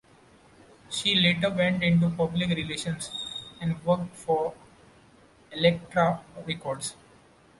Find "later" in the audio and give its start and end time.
1.13-1.51